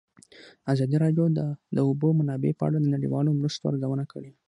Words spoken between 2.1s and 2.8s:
منابع په اړه